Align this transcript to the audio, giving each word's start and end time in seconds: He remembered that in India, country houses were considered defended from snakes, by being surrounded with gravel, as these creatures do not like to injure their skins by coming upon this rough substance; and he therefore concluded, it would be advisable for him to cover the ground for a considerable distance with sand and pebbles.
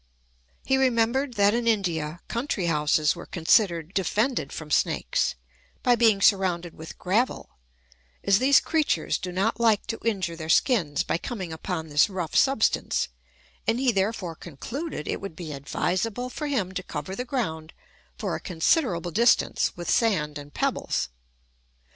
He 0.65 0.77
remembered 0.77 1.35
that 1.35 1.53
in 1.53 1.67
India, 1.67 2.21
country 2.27 2.65
houses 2.65 3.15
were 3.15 3.27
considered 3.27 3.93
defended 3.93 4.51
from 4.51 4.71
snakes, 4.71 5.35
by 5.83 5.95
being 5.95 6.23
surrounded 6.23 6.73
with 6.73 6.97
gravel, 6.97 7.51
as 8.23 8.39
these 8.39 8.59
creatures 8.59 9.19
do 9.19 9.31
not 9.31 9.59
like 9.59 9.85
to 9.85 9.99
injure 10.03 10.35
their 10.35 10.49
skins 10.49 11.03
by 11.03 11.19
coming 11.19 11.53
upon 11.53 11.89
this 11.89 12.09
rough 12.09 12.35
substance; 12.35 13.09
and 13.67 13.79
he 13.79 13.91
therefore 13.91 14.33
concluded, 14.33 15.07
it 15.07 15.21
would 15.21 15.35
be 15.35 15.51
advisable 15.51 16.31
for 16.31 16.47
him 16.47 16.71
to 16.71 16.81
cover 16.81 17.15
the 17.15 17.23
ground 17.23 17.71
for 18.17 18.33
a 18.35 18.39
considerable 18.39 19.11
distance 19.11 19.77
with 19.77 19.87
sand 19.87 20.39
and 20.39 20.55
pebbles. 20.55 21.09